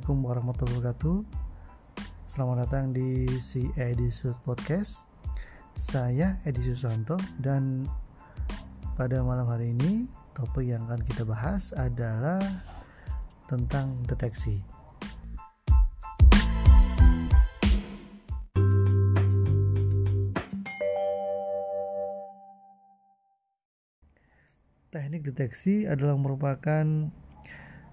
Assalamualaikum 0.00 0.32
warahmatullahi 0.32 0.76
wabarakatuh. 0.80 1.16
Selamat 2.24 2.56
datang 2.64 2.84
di 2.96 3.28
si 3.36 3.68
Edisus 3.76 4.32
Podcast. 4.40 5.04
Saya 5.76 6.40
Edi 6.48 6.64
Susanto 6.64 7.20
dan 7.36 7.84
pada 8.96 9.20
malam 9.20 9.44
hari 9.44 9.76
ini 9.76 10.08
topik 10.32 10.72
yang 10.72 10.88
akan 10.88 11.04
kita 11.04 11.28
bahas 11.28 11.76
adalah 11.76 12.40
tentang 13.44 14.00
deteksi. 14.08 14.64
Teknik 24.88 25.28
deteksi 25.28 25.84
adalah 25.84 26.16
merupakan 26.16 27.12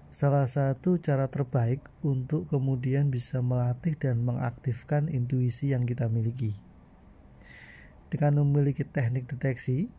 salah 0.08 0.48
satu 0.48 0.96
cara 0.96 1.28
terbaik 1.28 1.84
untuk 2.00 2.48
kemudian 2.48 3.12
bisa 3.12 3.44
melatih 3.44 3.92
dan 3.94 4.24
mengaktifkan 4.24 5.12
intuisi 5.12 5.76
yang 5.76 5.84
kita 5.84 6.08
miliki. 6.08 6.56
Dengan 8.08 8.40
memiliki 8.40 8.88
teknik 8.88 9.28
deteksi, 9.28 9.92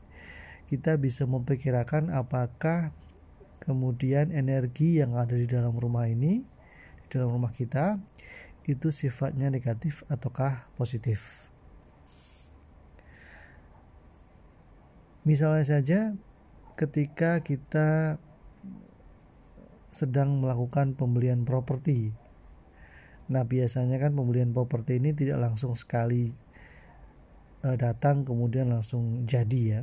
kita 0.69 0.97
bisa 0.97 1.29
memperkirakan 1.29 2.09
apakah 2.09 2.89
kemudian 3.61 4.33
energi 4.33 4.97
yang 4.97 5.13
ada 5.13 5.37
di 5.37 5.45
dalam 5.45 5.77
rumah 5.77 6.09
ini, 6.09 6.41
di 7.05 7.07
dalam 7.13 7.29
rumah 7.37 7.53
kita, 7.53 8.01
itu 8.65 8.89
sifatnya 8.89 9.49
negatif 9.49 10.01
ataukah 10.09 10.69
positif. 10.77 11.49
Misalnya 15.25 15.65
saja, 15.65 15.99
ketika 16.73 17.41
kita 17.45 18.17
sedang 19.99 20.39
melakukan 20.39 20.95
pembelian 20.95 21.43
properti. 21.43 22.15
Nah, 23.27 23.43
biasanya 23.43 23.99
kan 23.99 24.15
pembelian 24.15 24.55
properti 24.55 24.97
ini 24.97 25.11
tidak 25.11 25.43
langsung 25.43 25.75
sekali 25.75 26.31
uh, 27.67 27.75
datang 27.75 28.23
kemudian 28.23 28.71
langsung 28.71 29.27
jadi 29.27 29.61
ya. 29.61 29.81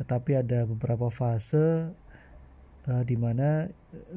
Tetapi 0.00 0.40
ada 0.40 0.64
beberapa 0.64 1.12
fase 1.12 1.92
uh, 2.88 3.02
di 3.04 3.16
mana 3.20 3.68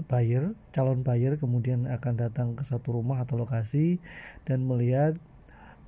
buyer, 0.08 0.56
calon 0.74 1.04
buyer 1.04 1.36
kemudian 1.38 1.86
akan 1.86 2.14
datang 2.18 2.48
ke 2.56 2.64
satu 2.64 2.98
rumah 2.98 3.22
atau 3.22 3.38
lokasi 3.38 4.00
dan 4.48 4.66
melihat 4.66 5.20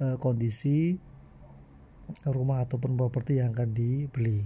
uh, 0.03 0.19
kondisi 0.21 0.99
rumah 2.25 2.65
ataupun 2.65 2.97
properti 2.97 3.41
yang 3.41 3.53
akan 3.53 3.71
dibeli. 3.73 4.45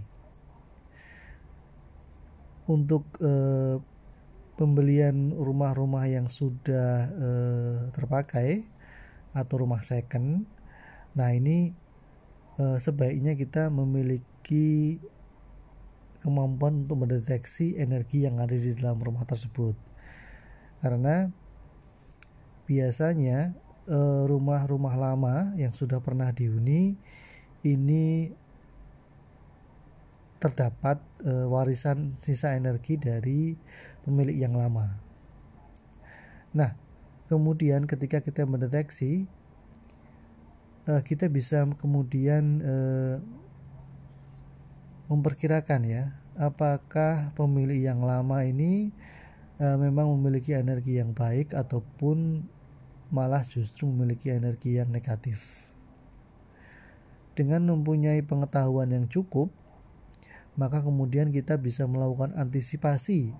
Untuk 2.63 3.03
uh, 3.19 3.83
pembelian 4.53 5.33
rumah-rumah 5.33 6.05
yang 6.05 6.29
sudah 6.29 7.09
eh, 7.09 7.77
terpakai 7.93 8.63
atau 9.33 9.55
rumah 9.65 9.81
second. 9.81 10.45
Nah, 11.17 11.29
ini 11.33 11.73
eh, 12.61 12.77
sebaiknya 12.77 13.33
kita 13.33 13.73
memiliki 13.73 15.01
kemampuan 16.21 16.87
untuk 16.87 17.03
mendeteksi 17.03 17.75
energi 17.75 18.23
yang 18.23 18.39
ada 18.39 18.55
di 18.55 18.71
dalam 18.77 19.01
rumah 19.01 19.25
tersebut. 19.25 19.75
Karena 20.79 21.27
biasanya 22.69 23.51
eh, 23.89 24.21
rumah-rumah 24.29 24.95
lama 24.95 25.35
yang 25.57 25.73
sudah 25.73 25.99
pernah 25.99 26.29
dihuni 26.29 26.95
ini 27.63 28.29
terdapat 30.43 30.99
e, 31.23 31.31
warisan 31.47 32.19
sisa 32.19 32.59
energi 32.59 32.99
dari 32.99 33.55
pemilik 34.03 34.43
yang 34.43 34.59
lama. 34.59 34.99
Nah, 36.51 36.75
kemudian 37.31 37.87
ketika 37.87 38.19
kita 38.19 38.43
mendeteksi, 38.43 39.23
e, 40.83 40.91
kita 41.07 41.31
bisa 41.31 41.63
kemudian 41.79 42.59
e, 42.59 42.75
memperkirakan 45.07 45.81
ya, 45.87 46.11
apakah 46.35 47.31
pemilik 47.39 47.79
yang 47.87 48.03
lama 48.03 48.43
ini 48.43 48.91
e, 49.63 49.65
memang 49.79 50.11
memiliki 50.19 50.51
energi 50.51 50.99
yang 50.99 51.15
baik 51.15 51.55
ataupun 51.55 52.43
malah 53.15 53.47
justru 53.47 53.87
memiliki 53.87 54.27
energi 54.27 54.75
yang 54.75 54.91
negatif. 54.91 55.71
Dengan 57.33 57.65
mempunyai 57.65 58.21
pengetahuan 58.21 58.91
yang 58.91 59.05
cukup, 59.09 59.62
maka 60.53 60.85
kemudian 60.85 61.33
kita 61.33 61.57
bisa 61.57 61.89
melakukan 61.89 62.33
antisipasi 62.37 63.33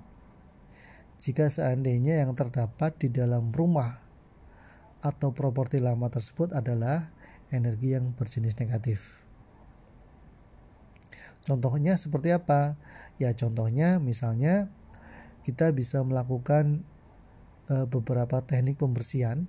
jika 1.22 1.48
seandainya 1.48 2.26
yang 2.26 2.34
terdapat 2.34 2.98
di 2.98 3.08
dalam 3.14 3.54
rumah 3.54 4.02
atau 5.04 5.36
properti 5.36 5.78
lama 5.84 6.10
tersebut 6.10 6.56
adalah 6.56 7.12
energi 7.54 7.94
yang 7.94 8.16
berjenis 8.18 8.58
negatif. 8.58 9.24
Contohnya 11.44 12.00
seperti 12.00 12.32
apa? 12.32 12.80
Ya 13.20 13.36
contohnya 13.36 14.00
misalnya 14.00 14.72
kita 15.44 15.76
bisa 15.76 16.00
melakukan 16.02 16.88
e, 17.68 17.84
beberapa 17.84 18.40
teknik 18.42 18.80
pembersihan 18.80 19.44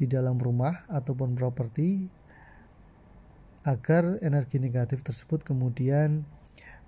di 0.00 0.08
dalam 0.08 0.40
rumah 0.40 0.88
ataupun 0.88 1.36
properti 1.36 2.08
agar 3.68 4.16
energi 4.24 4.56
negatif 4.56 5.04
tersebut 5.04 5.44
kemudian 5.44 6.24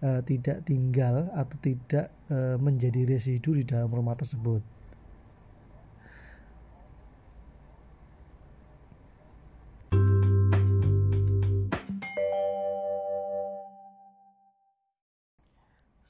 uh, 0.03 0.21
tidak 0.25 0.65
tinggal 0.65 1.29
atau 1.33 1.57
tidak 1.61 2.13
uh, 2.33 2.57
menjadi 2.57 3.05
residu 3.07 3.57
di 3.57 3.65
dalam 3.65 3.89
rumah 3.93 4.17
tersebut. 4.17 4.61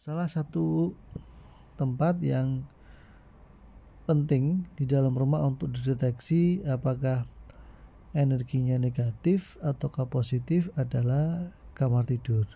Salah 0.01 0.33
satu 0.33 0.97
tempat 1.77 2.25
yang 2.25 2.65
penting 4.09 4.65
di 4.75 4.89
dalam 4.89 5.13
rumah 5.13 5.45
untuk 5.45 5.77
dideteksi 5.77 6.65
apakah 6.65 7.29
energinya 8.17 8.81
negatif 8.81 9.61
ataukah 9.61 10.09
positif 10.09 10.73
adalah 10.75 11.53
kamar 11.77 12.09
tidur. 12.09 12.49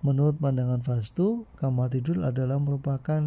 Menurut 0.00 0.40
pandangan 0.40 0.80
Vastu, 0.80 1.44
kamar 1.60 1.92
tidur 1.92 2.24
adalah 2.24 2.56
merupakan 2.56 3.20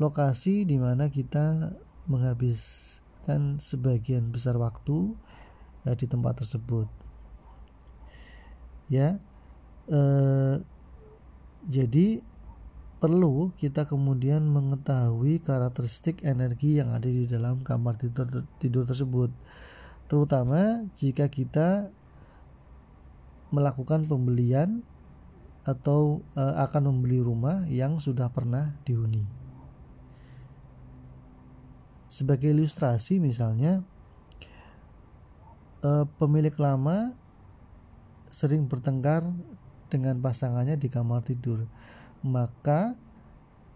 lokasi 0.00 0.64
di 0.64 0.80
mana 0.80 1.12
kita 1.12 1.76
menghabiskan 2.08 3.60
sebagian 3.60 4.32
besar 4.32 4.56
waktu 4.56 5.12
ya, 5.84 5.92
di 5.92 6.08
tempat 6.08 6.40
tersebut. 6.40 6.88
Ya, 8.88 9.20
eh, 9.92 10.56
jadi 11.66 12.22
perlu 12.96 13.52
kita 13.60 13.84
kemudian 13.84 14.46
mengetahui 14.48 15.44
karakteristik 15.44 16.24
energi 16.24 16.80
yang 16.80 16.96
ada 16.96 17.04
di 17.04 17.28
dalam 17.28 17.60
kamar 17.60 18.00
tidur, 18.00 18.46
tidur 18.56 18.88
tersebut, 18.88 19.28
terutama 20.08 20.86
jika 20.96 21.28
kita 21.28 21.92
melakukan 23.56 24.04
pembelian 24.04 24.84
atau 25.64 26.20
e, 26.36 26.42
akan 26.42 26.92
membeli 26.92 27.18
rumah 27.24 27.64
yang 27.66 27.96
sudah 27.96 28.28
pernah 28.28 28.76
dihuni. 28.84 29.24
Sebagai 32.06 32.52
ilustrasi 32.52 33.18
misalnya 33.18 33.82
e, 35.80 36.04
pemilik 36.20 36.54
lama 36.60 37.16
sering 38.30 38.68
bertengkar 38.68 39.26
dengan 39.88 40.20
pasangannya 40.20 40.76
di 40.76 40.86
kamar 40.86 41.24
tidur. 41.26 41.66
Maka 42.22 42.94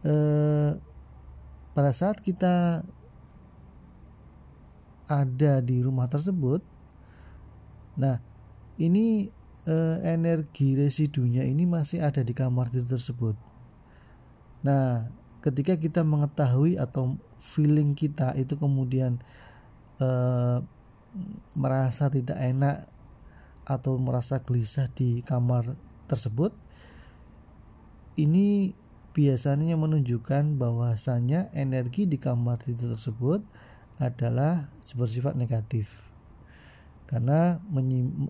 e, 0.07 0.15
pada 1.75 1.91
saat 1.91 2.23
kita 2.23 2.87
ada 5.11 5.53
di 5.59 5.83
rumah 5.83 6.07
tersebut, 6.07 6.63
nah 7.99 8.23
ini 8.79 9.35
eh, 9.69 9.97
energi 10.07 10.77
residunya 10.77 11.45
ini 11.45 11.69
masih 11.69 12.01
ada 12.01 12.25
di 12.25 12.33
kamar 12.33 12.73
tidur 12.73 12.97
tersebut. 12.97 13.37
Nah, 14.65 15.09
ketika 15.41 15.77
kita 15.77 16.05
mengetahui 16.05 16.77
atau 16.77 17.17
feeling 17.41 17.97
kita 17.97 18.37
itu 18.37 18.57
kemudian 18.57 19.21
eh, 20.01 20.59
merasa 21.57 22.07
tidak 22.07 22.39
enak 22.39 22.87
atau 23.67 23.99
merasa 23.99 24.41
gelisah 24.41 24.89
di 24.93 25.23
kamar 25.27 25.75
tersebut, 26.07 26.55
ini 28.19 28.75
biasanya 29.11 29.75
menunjukkan 29.75 30.55
bahwasanya 30.55 31.51
energi 31.51 32.07
di 32.07 32.19
kamar 32.19 32.63
tidur 32.63 32.95
tersebut 32.95 33.43
adalah 33.99 34.71
bersifat 34.95 35.35
negatif 35.35 36.10
karena 37.11 37.59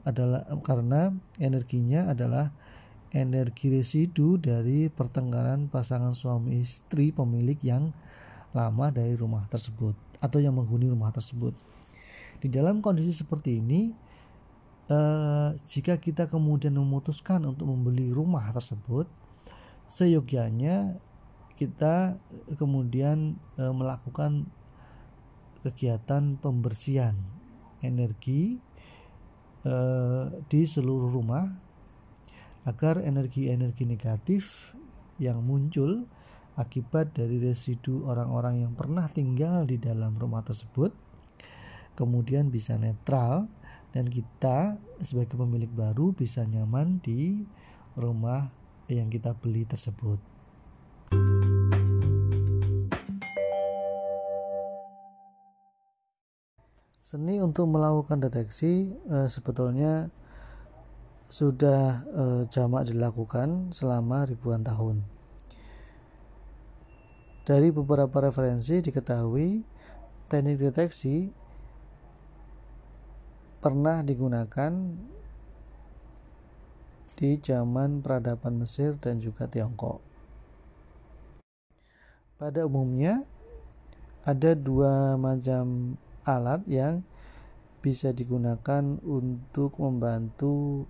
adalah 0.08 0.48
karena 0.64 1.12
energinya 1.36 2.08
adalah 2.08 2.48
energi 3.12 3.68
residu 3.68 4.40
dari 4.40 4.88
pertengkaran 4.88 5.68
pasangan 5.68 6.16
suami 6.16 6.64
istri 6.64 7.12
pemilik 7.12 7.60
yang 7.60 7.92
lama 8.56 8.88
dari 8.88 9.12
rumah 9.20 9.44
tersebut 9.52 9.92
atau 10.24 10.40
yang 10.40 10.56
menghuni 10.56 10.88
rumah 10.88 11.12
tersebut. 11.12 11.52
Di 12.40 12.48
dalam 12.48 12.80
kondisi 12.80 13.12
seperti 13.12 13.60
ini, 13.60 13.92
eh, 14.88 15.50
jika 15.68 16.00
kita 16.00 16.24
kemudian 16.32 16.72
memutuskan 16.72 17.44
untuk 17.44 17.68
membeli 17.68 18.08
rumah 18.08 18.48
tersebut, 18.48 19.04
seyogyanya 19.92 20.96
kita 21.60 22.16
kemudian 22.56 23.36
eh, 23.60 23.74
melakukan 23.76 24.48
kegiatan 25.60 26.40
pembersihan 26.40 27.12
energi 27.84 28.69
di 30.48 30.62
seluruh 30.64 31.12
rumah 31.12 31.44
agar 32.64 33.04
energi-energi 33.04 33.84
negatif 33.84 34.72
yang 35.20 35.44
muncul 35.44 36.08
akibat 36.56 37.12
dari 37.12 37.40
residu 37.40 38.08
orang-orang 38.08 38.64
yang 38.64 38.72
pernah 38.72 39.04
tinggal 39.08 39.68
di 39.68 39.76
dalam 39.76 40.16
rumah 40.16 40.40
tersebut 40.40 40.92
kemudian 41.92 42.48
bisa 42.48 42.80
netral 42.80 43.48
dan 43.92 44.06
kita 44.06 44.78
sebagai 45.02 45.36
pemilik 45.36 45.68
baru 45.68 46.14
bisa 46.14 46.46
nyaman 46.46 47.02
di 47.02 47.42
rumah 47.98 48.48
yang 48.86 49.10
kita 49.10 49.34
beli 49.34 49.66
tersebut. 49.66 50.29
Seni 57.10 57.42
untuk 57.42 57.66
melakukan 57.66 58.22
deteksi 58.22 58.94
eh, 59.10 59.26
sebetulnya 59.26 60.14
sudah 61.26 62.06
eh, 62.06 62.42
jamak 62.46 62.86
dilakukan 62.86 63.74
selama 63.74 64.30
ribuan 64.30 64.62
tahun. 64.62 65.02
Dari 67.42 67.74
beberapa 67.74 68.30
referensi 68.30 68.78
diketahui 68.78 69.66
teknik 70.30 70.70
deteksi 70.70 71.34
pernah 73.58 74.06
digunakan 74.06 74.70
di 77.18 77.30
zaman 77.42 78.06
peradaban 78.06 78.62
Mesir 78.62 78.94
dan 79.02 79.18
juga 79.18 79.50
Tiongkok. 79.50 79.98
Pada 82.38 82.62
umumnya 82.62 83.26
ada 84.22 84.54
dua 84.54 85.18
macam 85.18 85.98
alat 86.36 86.62
yang 86.70 87.02
bisa 87.80 88.12
digunakan 88.12 89.00
untuk 89.00 89.80
membantu 89.80 90.84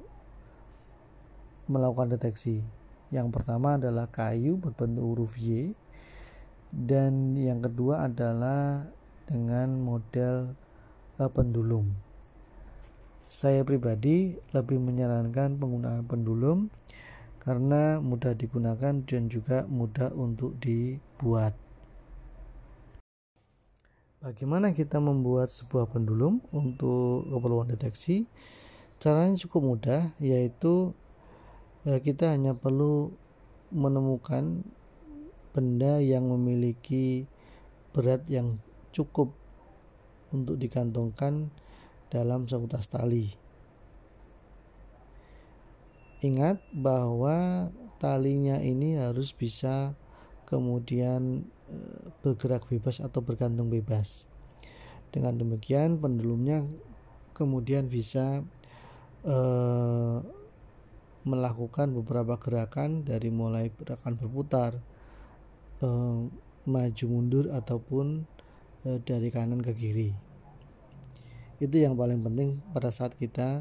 melakukan 1.71 2.11
deteksi. 2.19 2.67
Yang 3.15 3.31
pertama 3.31 3.79
adalah 3.79 4.11
kayu 4.11 4.59
berbentuk 4.59 5.07
huruf 5.07 5.39
Y 5.39 5.75
dan 6.71 7.35
yang 7.39 7.63
kedua 7.63 8.07
adalah 8.07 8.87
dengan 9.27 9.79
model 9.79 10.55
uh, 11.19 11.31
pendulum. 11.31 11.91
Saya 13.31 13.63
pribadi 13.63 14.35
lebih 14.51 14.83
menyarankan 14.83 15.59
penggunaan 15.59 16.03
pendulum 16.07 16.71
karena 17.39 18.03
mudah 18.03 18.35
digunakan 18.35 18.95
dan 19.07 19.23
juga 19.31 19.67
mudah 19.71 20.11
untuk 20.19 20.59
dibuat. 20.59 21.70
Bagaimana 24.21 24.77
kita 24.77 25.01
membuat 25.01 25.49
sebuah 25.49 25.89
pendulum 25.97 26.45
untuk 26.53 27.25
keperluan 27.25 27.73
deteksi? 27.73 28.29
Caranya 29.01 29.33
cukup 29.41 29.65
mudah, 29.65 30.13
yaitu 30.21 30.93
ya 31.89 31.97
kita 32.05 32.29
hanya 32.29 32.53
perlu 32.53 33.17
menemukan 33.73 34.61
benda 35.57 36.05
yang 36.05 36.29
memiliki 36.29 37.25
berat 37.97 38.29
yang 38.29 38.61
cukup 38.93 39.33
untuk 40.37 40.61
dikantongkan 40.61 41.49
dalam 42.13 42.45
seutas 42.45 42.93
tali. 42.93 43.33
Ingat 46.21 46.61
bahwa 46.77 47.73
talinya 47.97 48.61
ini 48.61 49.01
harus 49.01 49.33
bisa 49.33 49.97
kemudian 50.45 51.49
eh, 51.49 51.60
bergerak 52.21 52.67
bebas 52.69 53.01
atau 53.01 53.23
bergantung 53.25 53.71
bebas. 53.71 54.27
Dengan 55.11 55.39
demikian 55.39 55.99
pendulumnya 55.99 56.63
kemudian 57.35 57.91
bisa 57.91 58.45
eh, 59.27 60.19
melakukan 61.25 61.93
beberapa 61.93 62.41
gerakan 62.41 63.05
dari 63.05 63.29
mulai 63.29 63.69
gerakan 63.75 64.17
berputar, 64.17 64.81
eh, 65.83 66.21
maju 66.69 67.05
mundur 67.09 67.51
ataupun 67.53 68.25
eh, 68.87 68.99
dari 69.03 69.29
kanan 69.33 69.61
ke 69.61 69.73
kiri. 69.73 70.11
Itu 71.61 71.77
yang 71.77 71.97
paling 71.97 72.25
penting 72.25 72.65
pada 72.73 72.89
saat 72.89 73.13
kita 73.21 73.61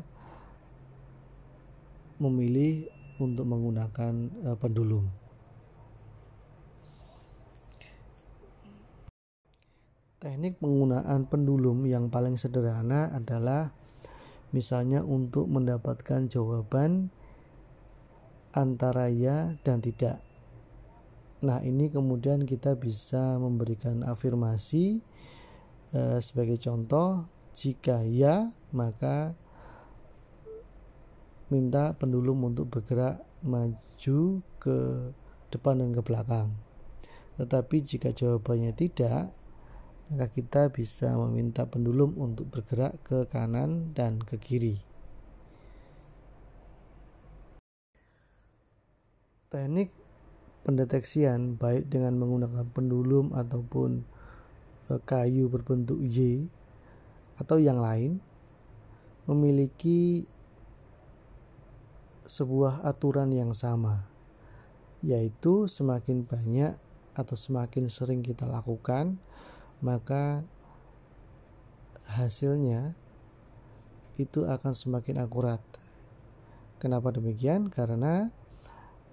memilih 2.19 2.87
untuk 3.19 3.43
menggunakan 3.47 4.13
eh, 4.47 4.57
pendulum. 4.59 5.28
Teknik 10.19 10.59
penggunaan 10.59 11.31
pendulum 11.31 11.87
yang 11.87 12.11
paling 12.11 12.35
sederhana 12.35 13.07
adalah 13.15 13.71
misalnya 14.51 14.99
untuk 14.99 15.47
mendapatkan 15.47 16.27
jawaban 16.27 17.07
antara 18.51 19.07
ya 19.07 19.55
dan 19.63 19.79
tidak. 19.79 20.19
Nah, 21.39 21.63
ini 21.63 21.87
kemudian 21.87 22.43
kita 22.43 22.75
bisa 22.75 23.39
memberikan 23.39 24.03
afirmasi 24.03 24.99
eh, 25.95 26.19
sebagai 26.19 26.59
contoh, 26.59 27.23
jika 27.55 28.03
ya, 28.03 28.51
maka 28.75 29.31
minta 31.47 31.95
pendulum 31.95 32.51
untuk 32.51 32.67
bergerak 32.67 33.23
maju 33.39 34.19
ke 34.59 34.77
depan 35.47 35.79
dan 35.79 35.95
ke 35.95 36.01
belakang. 36.03 36.51
Tetapi 37.39 37.75
jika 37.87 38.11
jawabannya 38.11 38.75
tidak, 38.75 39.38
maka 40.09 40.25
kita 40.33 40.73
bisa 40.73 41.13
meminta 41.13 41.69
pendulum 41.69 42.17
untuk 42.17 42.49
bergerak 42.49 42.97
ke 43.05 43.29
kanan 43.29 43.93
dan 43.93 44.17
ke 44.17 44.41
kiri. 44.41 44.81
Teknik 49.53 49.93
pendeteksian 50.65 51.57
baik 51.57 51.89
dengan 51.89 52.17
menggunakan 52.17 52.65
pendulum 52.73 53.33
ataupun 53.33 54.05
e, 54.89 54.93
kayu 55.01 55.49
berbentuk 55.49 55.97
Y 55.97 56.45
atau 57.41 57.57
yang 57.57 57.81
lain 57.81 58.21
memiliki 59.25 60.25
sebuah 62.29 62.85
aturan 62.85 63.33
yang 63.33 63.57
sama 63.57 64.05
yaitu 65.01 65.65
semakin 65.65 66.27
banyak 66.27 66.77
atau 67.17 67.33
semakin 67.33 67.89
sering 67.89 68.21
kita 68.21 68.45
lakukan 68.45 69.17
maka 69.79 70.43
hasilnya 72.09 72.97
itu 74.19 74.43
akan 74.43 74.75
semakin 74.75 75.23
akurat. 75.23 75.63
Kenapa 76.79 77.11
demikian? 77.15 77.71
Karena 77.71 78.31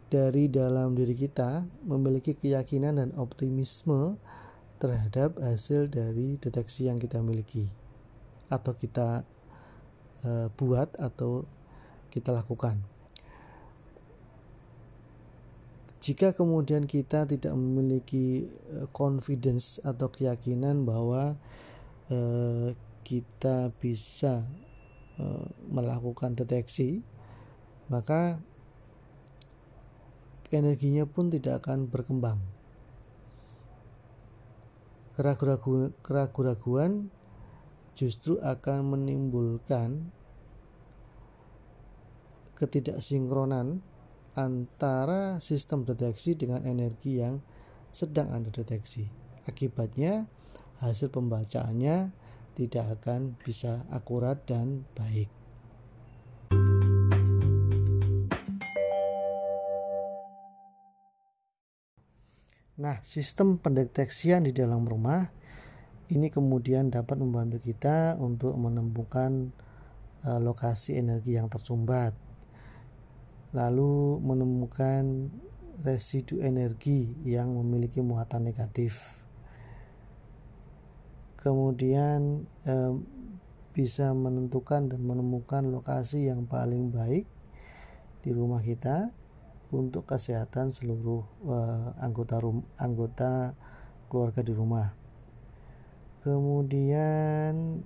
dari 0.06 0.46
dalam 0.46 0.94
diri 0.94 1.14
kita 1.18 1.66
memiliki 1.82 2.34
keyakinan 2.38 2.98
dan 3.02 3.10
optimisme 3.18 4.18
terhadap 4.78 5.38
hasil 5.42 5.90
dari 5.90 6.38
deteksi 6.38 6.86
yang 6.86 7.02
kita 7.02 7.18
miliki 7.18 7.66
atau 8.46 8.76
kita 8.78 9.26
e, 10.22 10.46
buat 10.54 10.94
atau 11.00 11.42
kita 12.12 12.30
lakukan. 12.30 12.78
Jika 16.06 16.38
kemudian 16.38 16.86
kita 16.86 17.26
tidak 17.26 17.50
memiliki 17.58 18.46
e, 18.46 18.86
confidence 18.94 19.82
atau 19.82 20.06
keyakinan 20.06 20.86
bahwa 20.86 21.34
e, 22.06 22.18
kita 23.02 23.74
bisa 23.82 24.46
e, 25.18 25.24
melakukan 25.66 26.38
deteksi, 26.38 27.02
maka 27.90 28.38
energinya 30.54 31.10
pun 31.10 31.26
tidak 31.26 31.66
akan 31.66 31.90
berkembang. 31.90 32.38
Keraguan 35.18 37.10
justru 37.98 38.38
akan 38.46 38.94
menimbulkan 38.94 40.14
ketidaksinkronan 42.54 43.82
antara 44.36 45.40
sistem 45.40 45.88
deteksi 45.88 46.36
dengan 46.36 46.68
energi 46.68 47.24
yang 47.24 47.40
sedang 47.88 48.28
Anda 48.36 48.52
deteksi. 48.52 49.08
Akibatnya, 49.48 50.28
hasil 50.84 51.08
pembacaannya 51.08 52.12
tidak 52.52 53.00
akan 53.00 53.40
bisa 53.40 53.88
akurat 53.88 54.44
dan 54.44 54.84
baik. 54.92 55.32
Nah, 62.76 63.00
sistem 63.00 63.56
pendeteksian 63.56 64.44
di 64.44 64.52
dalam 64.52 64.84
rumah 64.84 65.24
ini 66.12 66.28
kemudian 66.28 66.92
dapat 66.92 67.16
membantu 67.16 67.56
kita 67.64 68.20
untuk 68.20 68.52
menemukan 68.52 69.48
eh, 70.28 70.40
lokasi 70.44 71.00
energi 71.00 71.40
yang 71.40 71.48
tersumbat 71.48 72.25
Lalu 73.56 74.20
menemukan 74.20 75.32
residu 75.80 76.44
energi 76.44 77.08
yang 77.24 77.56
memiliki 77.56 78.04
muatan 78.04 78.44
negatif. 78.44 79.16
Kemudian 81.40 82.44
um, 82.68 82.94
bisa 83.72 84.12
menentukan 84.12 84.92
dan 84.92 85.00
menemukan 85.00 85.64
lokasi 85.72 86.28
yang 86.28 86.44
paling 86.44 86.92
baik 86.92 87.24
di 88.20 88.30
rumah 88.36 88.60
kita 88.60 89.08
untuk 89.70 90.04
kesehatan 90.04 90.68
seluruh 90.68 91.24
uh, 91.48 91.96
anggota 92.02 92.40
rum 92.40 92.60
anggota 92.76 93.56
keluarga 94.12 94.42
di 94.42 94.52
rumah. 94.52 94.92
Kemudian 96.26 97.78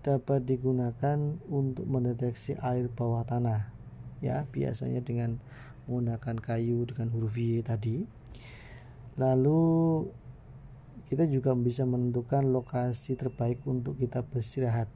dapat 0.00 0.46
digunakan 0.48 1.18
untuk 1.50 1.84
mendeteksi 1.84 2.56
air 2.62 2.88
bawah 2.88 3.26
tanah. 3.26 3.75
Ya, 4.24 4.48
biasanya 4.48 5.04
dengan 5.04 5.38
menggunakan 5.86 6.36
kayu 6.40 6.88
dengan 6.88 7.12
huruf 7.12 7.36
Y 7.36 7.60
tadi. 7.60 8.04
Lalu 9.16 9.62
kita 11.06 11.24
juga 11.30 11.54
bisa 11.54 11.86
menentukan 11.86 12.50
lokasi 12.50 13.14
terbaik 13.14 13.62
untuk 13.64 13.96
kita 13.96 14.26
beristirahat, 14.26 14.90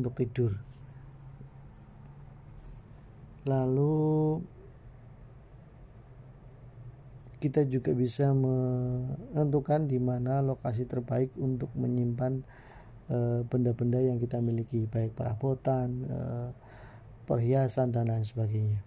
untuk 0.00 0.16
tidur 0.16 0.56
lalu 3.48 4.40
kita 7.40 7.64
juga 7.64 7.96
bisa 7.96 8.36
menentukan 8.36 9.88
di 9.88 9.96
mana 9.96 10.44
lokasi 10.44 10.84
terbaik 10.84 11.32
untuk 11.40 11.72
menyimpan 11.72 12.44
eh, 13.08 13.40
benda-benda 13.48 13.96
yang 13.96 14.20
kita 14.20 14.44
miliki 14.44 14.84
baik 14.84 15.16
perabotan, 15.16 15.88
uh, 16.06 16.48
perhiasan 17.30 17.94
dan 17.94 18.10
lain 18.10 18.26
sebagainya. 18.26 18.82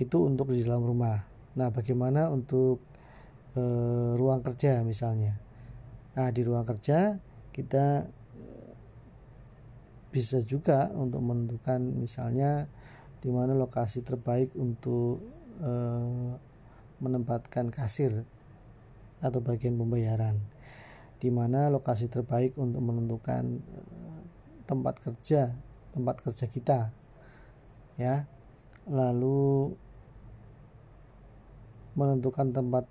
Itu 0.00 0.24
untuk 0.24 0.56
di 0.56 0.64
dalam 0.64 0.88
rumah. 0.88 1.28
Nah, 1.60 1.68
bagaimana 1.68 2.32
untuk 2.32 2.80
uh, 3.54 4.16
ruang 4.16 4.40
kerja 4.40 4.80
misalnya? 4.80 5.36
Nah, 6.16 6.32
di 6.32 6.40
ruang 6.40 6.64
kerja 6.64 7.20
kita 7.52 8.08
bisa 10.14 10.38
juga 10.46 10.94
untuk 10.94 11.26
menentukan 11.26 11.82
misalnya 11.98 12.70
di 13.18 13.34
mana 13.34 13.50
lokasi 13.50 14.06
terbaik 14.06 14.54
untuk 14.54 15.18
e, 15.58 15.72
menempatkan 17.02 17.74
kasir 17.74 18.22
atau 19.18 19.42
bagian 19.42 19.74
pembayaran 19.74 20.38
di 21.18 21.34
mana 21.34 21.66
lokasi 21.66 22.06
terbaik 22.06 22.54
untuk 22.54 22.78
menentukan 22.78 23.58
e, 23.58 23.78
tempat 24.70 25.02
kerja 25.02 25.50
tempat 25.94 26.18
kerja 26.20 26.50
kita 26.50 26.78
ya 27.94 28.26
lalu 28.90 29.72
menentukan 31.94 32.50
tempat 32.50 32.84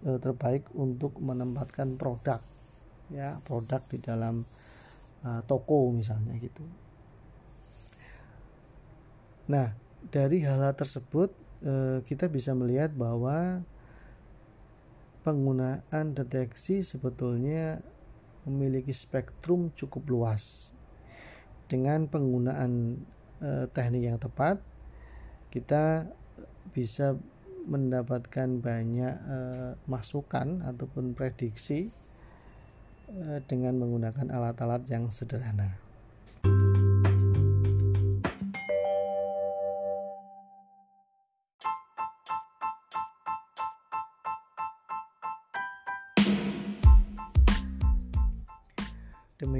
e, 0.00 0.16
terbaik 0.16 0.64
untuk 0.72 1.20
menempatkan 1.20 2.00
produk 2.00 2.40
ya 3.12 3.38
produk 3.44 3.84
di 3.86 3.98
dalam 4.02 4.42
uh, 5.22 5.40
toko 5.46 5.94
misalnya 5.94 6.34
gitu. 6.38 6.62
Nah, 9.46 9.74
dari 10.10 10.42
hal-hal 10.42 10.74
tersebut 10.74 11.30
uh, 11.62 12.02
kita 12.02 12.26
bisa 12.26 12.50
melihat 12.54 12.90
bahwa 12.94 13.62
penggunaan 15.22 16.14
deteksi 16.14 16.82
sebetulnya 16.82 17.82
memiliki 18.46 18.94
spektrum 18.94 19.74
cukup 19.74 20.06
luas. 20.06 20.70
Dengan 21.66 22.06
penggunaan 22.06 23.02
uh, 23.42 23.66
teknik 23.70 24.10
yang 24.10 24.18
tepat, 24.22 24.62
kita 25.50 26.06
bisa 26.70 27.18
mendapatkan 27.66 28.62
banyak 28.62 29.14
uh, 29.26 29.74
masukan 29.90 30.62
ataupun 30.62 31.18
prediksi 31.18 31.90
Eh, 33.06 33.38
dengan 33.46 33.78
menggunakan 33.78 34.34
alat-alat 34.34 34.82
yang 34.90 35.14
sederhana. 35.14 35.78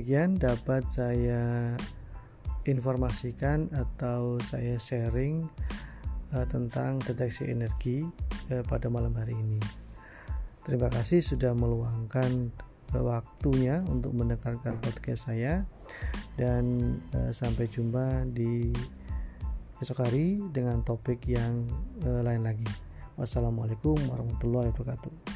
Demikian 0.06 0.38
dapat 0.38 0.86
saya 0.86 1.74
informasikan 2.62 3.66
atau 3.74 4.38
saya 4.38 4.78
sharing 4.78 5.42
uh, 6.30 6.46
tentang 6.46 7.02
deteksi 7.02 7.50
energi 7.50 8.06
uh, 8.54 8.62
pada 8.70 8.86
malam 8.86 9.10
hari 9.18 9.34
ini. 9.34 9.58
Terima 10.62 10.94
kasih 10.94 11.18
sudah 11.18 11.58
meluangkan 11.58 12.54
waktunya 12.94 13.82
untuk 13.90 14.14
mendengarkan 14.14 14.78
podcast 14.78 15.26
saya 15.26 15.66
dan 16.38 16.94
uh, 17.10 17.34
sampai 17.34 17.66
jumpa 17.66 18.30
di 18.30 18.70
esok 19.82 20.06
hari 20.06 20.38
dengan 20.54 20.86
topik 20.86 21.26
yang 21.26 21.66
uh, 22.06 22.22
lain 22.22 22.46
lagi. 22.46 22.70
Wassalamualaikum 23.18 23.98
warahmatullahi 24.06 24.70
wabarakatuh. 24.70 25.35